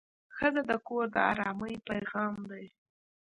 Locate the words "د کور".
0.69-1.05